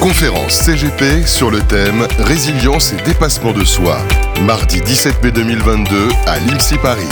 [0.00, 3.98] Conférence CGP sur le thème Résilience et dépassement de soi.
[4.46, 7.02] Mardi 17 mai 2022 à l'IMSI Paris.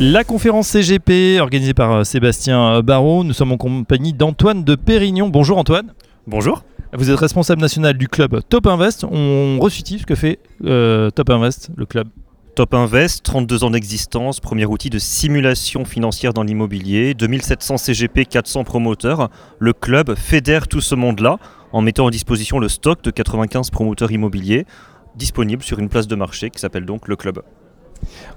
[0.00, 3.22] La conférence CGP organisée par euh, Sébastien Barrault.
[3.22, 5.28] Nous sommes en compagnie d'Antoine de Pérignon.
[5.28, 5.92] Bonjour Antoine.
[6.26, 6.64] Bonjour.
[6.92, 9.04] Vous êtes responsable national du club Top Invest.
[9.04, 12.08] On resitue ce que fait euh, Top Invest, le club.
[12.56, 18.64] Top Invest, 32 ans d'existence, premier outil de simulation financière dans l'immobilier, 2700 CGP, 400
[18.64, 19.28] promoteurs.
[19.58, 21.36] Le club fédère tout ce monde-là
[21.72, 24.64] en mettant en disposition le stock de 95 promoteurs immobiliers
[25.16, 27.42] disponibles sur une place de marché qui s'appelle donc le club.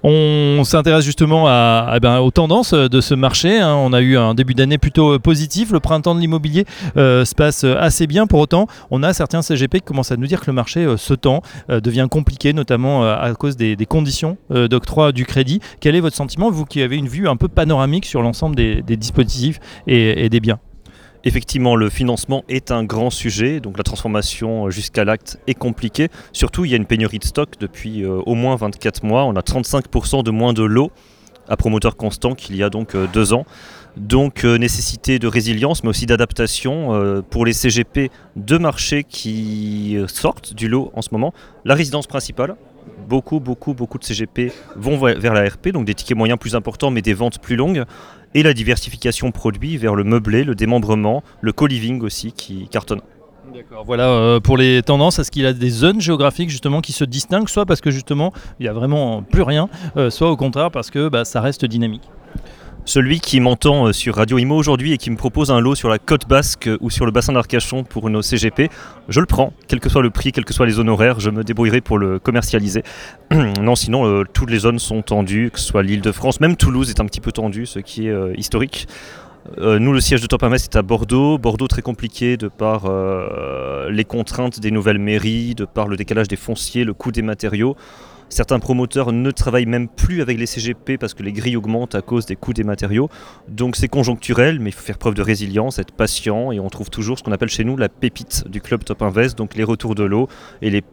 [0.04, 1.48] On s'intéresse justement
[1.94, 3.60] eh ben, aux tendances de ce marché.
[3.60, 3.76] Hein.
[3.76, 5.72] On a eu un début d'année plutôt euh, positif.
[5.72, 6.66] Le printemps de l'immobilier
[6.98, 8.28] euh, se passe euh, assez bien.
[8.28, 11.14] Pour autant, on a certains CGP qui commencent à nous dire que le marché se
[11.14, 15.60] tend, devient compliqué, notamment à cause des, conditions d'octroi du crédit.
[15.80, 18.82] Quel est votre sentiment, vous qui avez une vue un peu panoramique sur l'ensemble des,
[18.82, 20.60] dispositifs et des biens?
[21.26, 26.08] Effectivement, le financement est un grand sujet, donc la transformation jusqu'à l'acte est compliquée.
[26.32, 29.26] Surtout, il y a une pénurie de stock depuis euh, au moins 24 mois.
[29.26, 30.92] On a 35% de moins de lots
[31.50, 33.46] à promoteur constant qu'il y a donc euh, deux ans.
[33.98, 40.54] Donc euh, nécessité de résilience, mais aussi d'adaptation pour les CGP de marché qui sortent
[40.54, 41.34] du lot en ce moment.
[41.66, 42.56] La résidence principale,
[43.10, 46.92] beaucoup, beaucoup, beaucoup de CGP vont vers la RP, donc des tickets moyens plus importants,
[46.92, 47.84] mais des ventes plus longues
[48.36, 53.02] et la diversification produit vers le meublé, le démembrement, le co-living aussi qui cartonne.
[53.52, 56.92] D'accord, voilà euh, pour les tendances, est-ce qu'il y a des zones géographiques justement qui
[56.92, 60.38] se distinguent, soit parce que justement il n'y a vraiment plus rien, euh, soit au
[60.38, 62.08] contraire parce que bah, ça reste dynamique?
[62.90, 65.90] Celui qui m'entend euh, sur Radio Imo aujourd'hui et qui me propose un lot sur
[65.90, 68.72] la côte basque euh, ou sur le bassin d'Arcachon pour nos CGP,
[69.10, 71.44] je le prends, quel que soit le prix, quels que soient les honoraires, je me
[71.44, 72.82] débrouillerai pour le commercialiser.
[73.62, 76.56] non, sinon, euh, toutes les zones sont tendues, que ce soit l'île de France, même
[76.56, 78.88] Toulouse est un petit peu tendue, ce qui est historique.
[79.60, 81.38] nous, le siège de Top est à Bordeaux.
[81.38, 82.92] Bordeaux très compliqué de par
[83.90, 87.76] les contraintes des nouvelles mairies, de par le décalage des fonciers, le coût des matériaux.
[88.30, 92.02] Certains promoteurs ne travaillent même plus avec les CGP parce que les grilles augmentent à
[92.02, 93.10] cause des coûts des matériaux.
[93.48, 96.90] Donc c'est conjoncturel, mais il faut faire preuve de résilience, être patient et on trouve
[96.90, 99.96] toujours ce qu'on appelle chez nous la pépite du club Top Invest, donc les retours
[99.96, 100.28] de l'eau
[100.62, 100.84] et les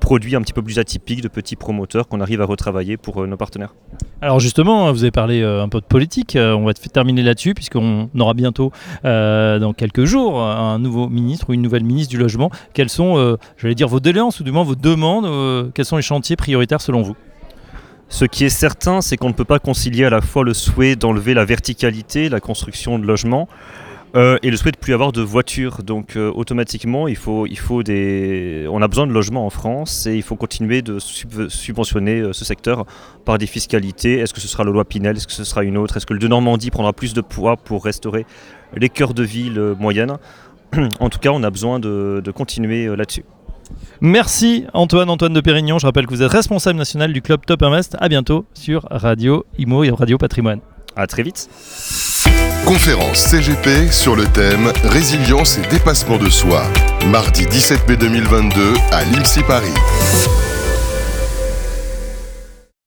[0.00, 3.26] produits un petit peu plus atypiques de petits promoteurs qu'on arrive à retravailler pour euh,
[3.26, 3.74] nos partenaires.
[4.20, 7.54] Alors justement, vous avez parlé euh, un peu de politique, euh, on va terminer là-dessus
[7.54, 8.72] puisqu'on aura bientôt
[9.04, 12.50] dans quelques jours un nouveau ministre ou une nouvelle ministre du logement.
[12.72, 16.36] Quelles sont, j'allais dire, vos doléances ou du moins vos demandes Quels sont les chantiers
[16.36, 17.16] prioritaires selon vous?
[18.08, 20.96] Ce qui est certain, c'est qu'on ne peut pas concilier à la fois le souhait
[20.96, 23.48] d'enlever la verticalité, la construction de logements,
[24.16, 25.82] euh, et le souhait de plus avoir de voitures.
[25.82, 28.66] Donc euh, automatiquement, il faut, il faut des...
[28.70, 32.44] on a besoin de logements en France et il faut continuer de subventionner euh, ce
[32.44, 32.86] secteur
[33.24, 34.18] par des fiscalités.
[34.18, 35.16] Est-ce que ce sera la loi Pinel?
[35.16, 35.96] Est-ce que ce sera une autre?
[35.96, 38.26] Est-ce que le de Normandie prendra plus de poids pour restaurer
[38.76, 40.16] les cœurs de ville moyennes?
[41.00, 43.24] En tout cas, on a besoin de, de continuer là-dessus.
[44.00, 45.78] Merci Antoine, Antoine de Pérignon.
[45.78, 47.96] Je rappelle que vous êtes responsable national du club Top Invest.
[48.00, 50.60] À bientôt sur Radio Imo et Radio Patrimoine.
[51.00, 51.48] À très vite.
[52.66, 56.62] Conférence CGP sur le thème Résilience et dépassement de soi.
[57.06, 59.72] Mardi 17 mai 2022 à l'IMSI Paris.